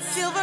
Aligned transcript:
silver 0.00 0.39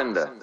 arasında 0.00 0.39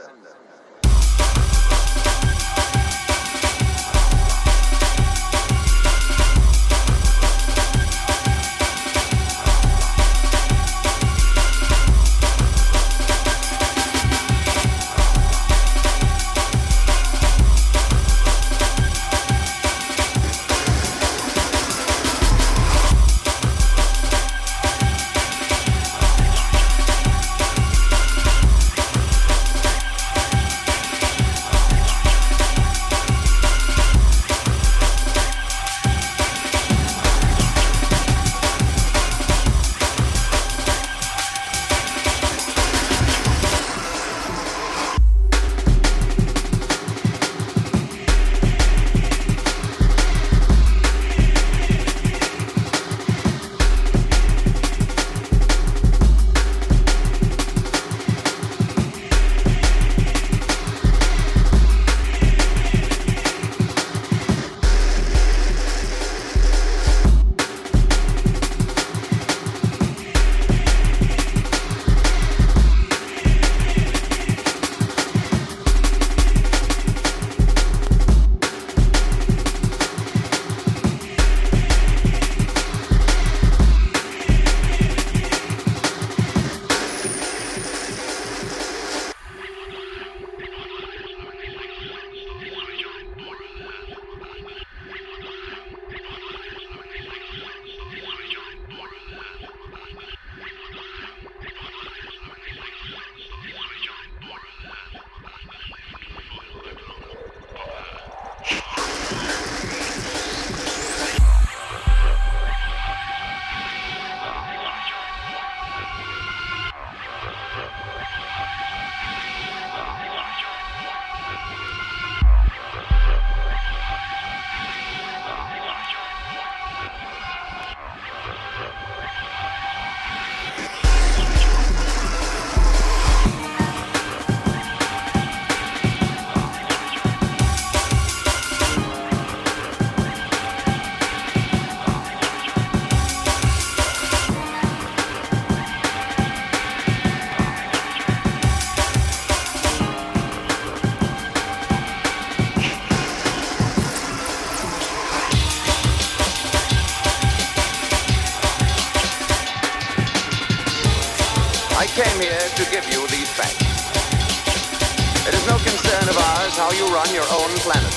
how 166.68 166.74
you 166.74 166.94
run 166.94 167.08
your 167.14 167.24
own 167.32 167.50
planet. 167.64 167.96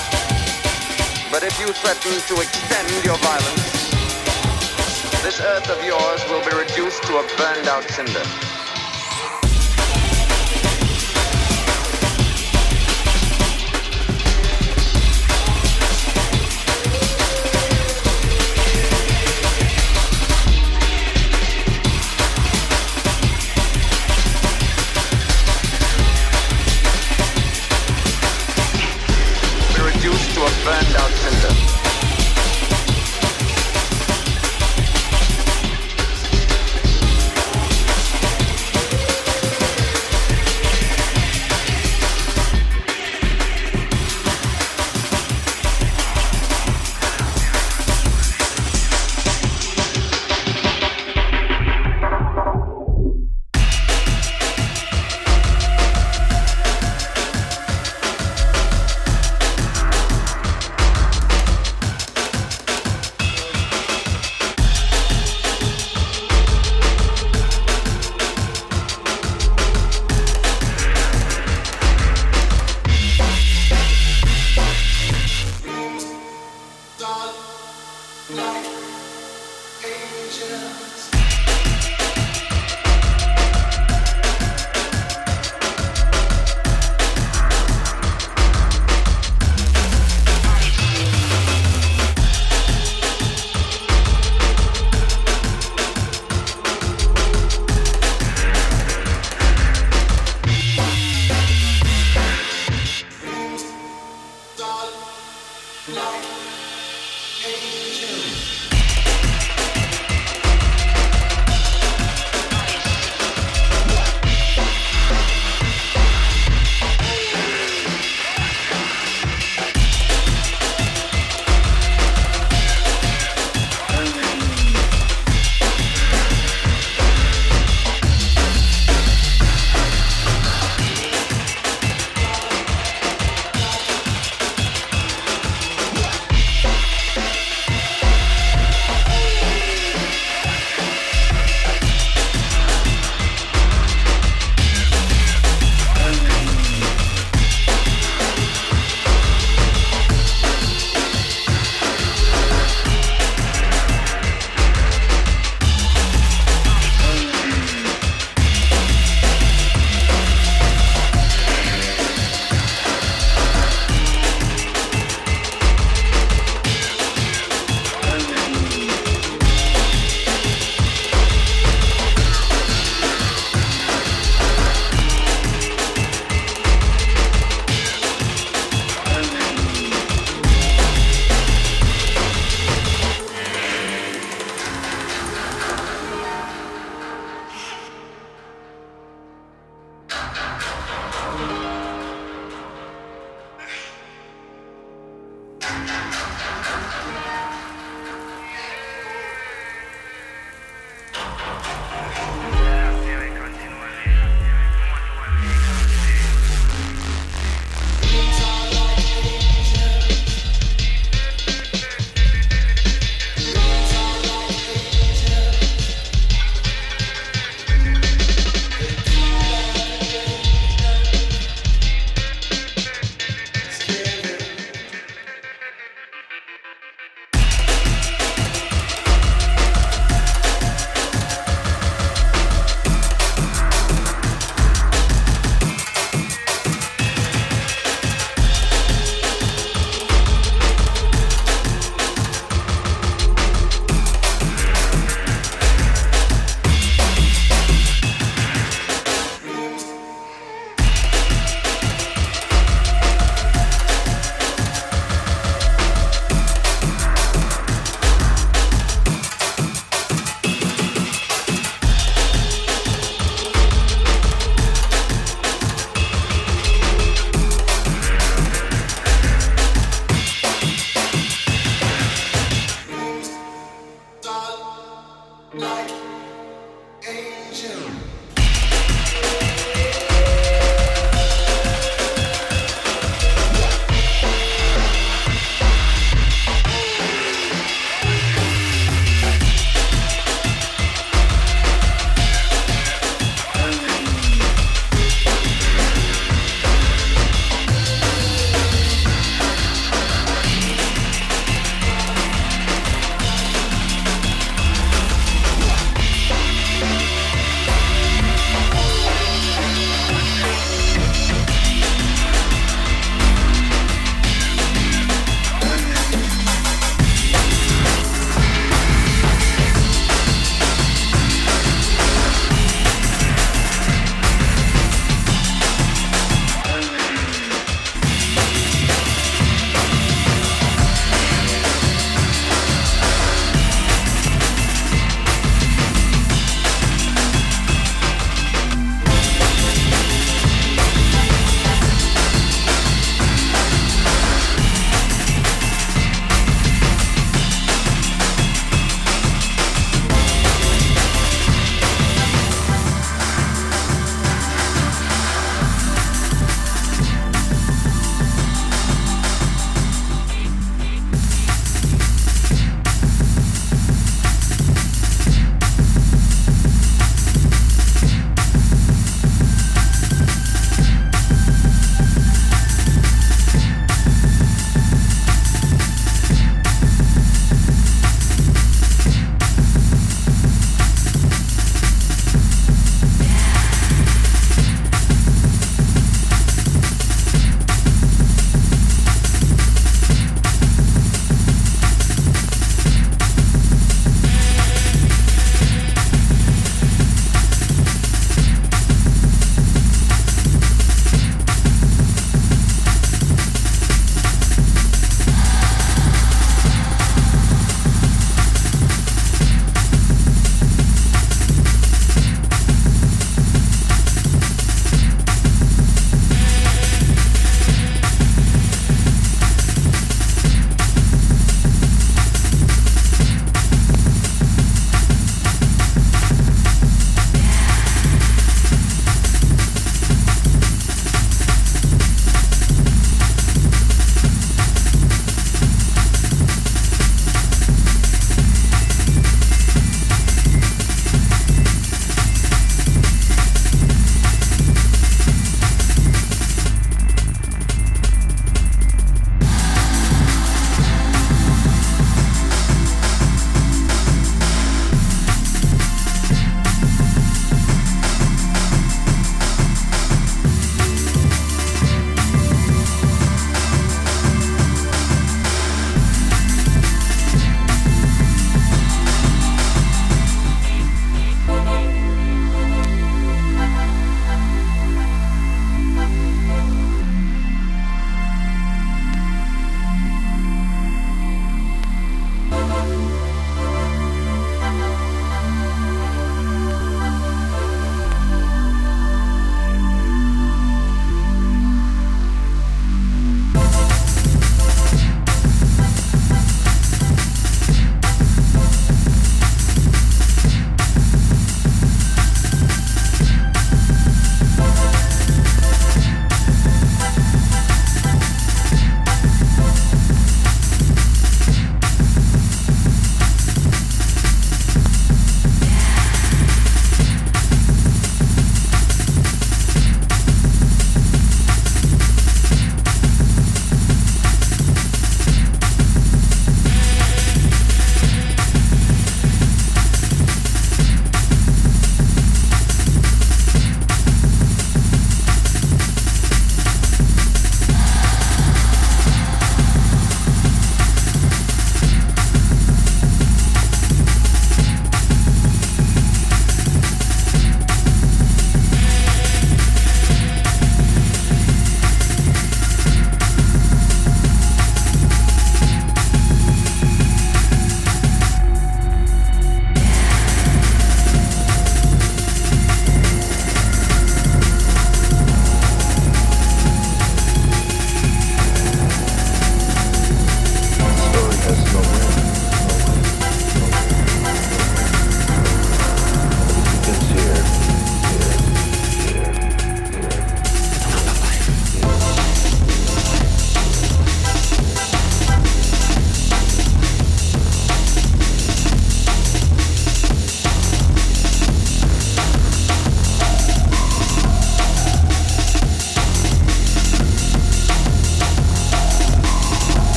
But 1.29 1.43
if 1.43 1.59
you 1.59 1.67
threaten 1.73 2.13
to 2.29 2.41
extend 2.41 3.03
your 3.03 3.17
violence, 3.17 3.91
this 5.23 5.41
earth 5.41 5.69
of 5.69 5.83
yours 5.83 6.23
will 6.29 6.39
be 6.49 6.55
reduced 6.55 7.03
to 7.03 7.17
a 7.17 7.23
burned 7.35 7.67
out 7.67 7.83
cinder. 7.89 8.50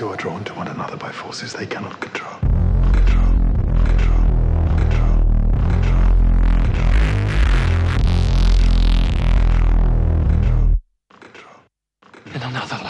Who 0.00 0.08
are 0.08 0.16
drawn 0.16 0.42
to 0.42 0.54
one 0.54 0.66
another 0.66 0.96
by 0.96 1.12
forces 1.12 1.52
they 1.52 1.66
cannot 1.66 2.00
control. 2.00 2.38
In 12.34 12.40
another 12.40 12.76
life. 12.82 12.89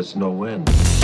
Has 0.00 0.16
no 0.16 0.44
end. 0.44 0.99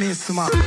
Then 0.00 0.38
I 0.38 0.63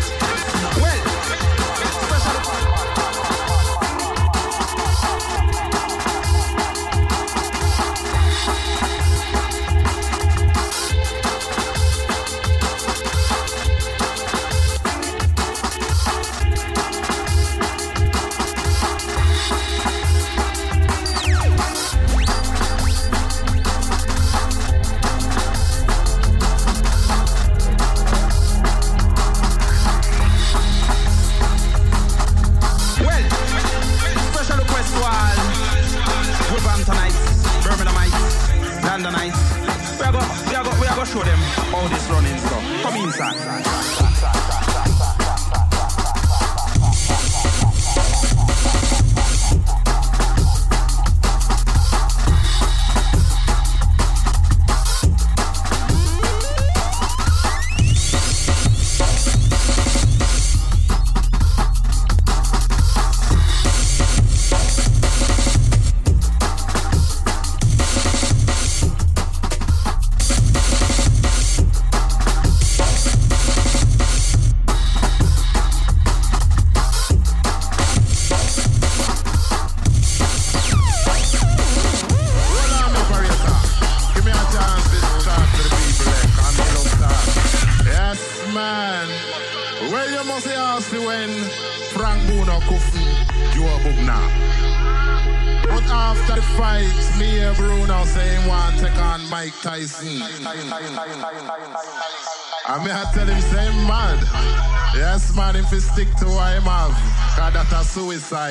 suicide. 107.97 108.46